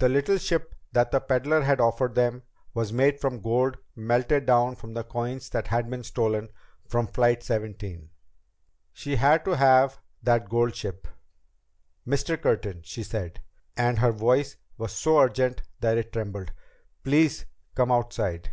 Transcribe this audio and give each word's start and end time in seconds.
That 0.00 0.10
little 0.10 0.36
ship 0.36 0.74
that 0.92 1.12
the 1.12 1.18
peddler 1.18 1.62
had 1.62 1.80
offered 1.80 2.14
them 2.14 2.42
was 2.74 2.92
made 2.92 3.18
from 3.18 3.40
gold 3.40 3.78
melted 3.94 4.44
down 4.44 4.76
from 4.76 4.92
the 4.92 5.02
coins 5.02 5.48
that 5.48 5.68
had 5.68 5.88
been 5.88 6.04
stolen 6.04 6.50
from 6.86 7.06
Flight 7.06 7.42
17! 7.42 8.10
She 8.92 9.16
had 9.16 9.46
to 9.46 9.56
have 9.56 9.98
that 10.22 10.50
gold 10.50 10.74
ship! 10.76 11.08
"Mr. 12.06 12.38
Curtin," 12.38 12.82
she 12.82 13.02
said, 13.02 13.40
and 13.78 13.98
her 14.00 14.12
voice 14.12 14.58
was 14.76 14.92
so 14.92 15.18
urgent 15.18 15.62
that 15.80 15.96
it 15.96 16.12
trembled, 16.12 16.52
"please 17.02 17.46
come 17.74 17.90
outside." 17.90 18.50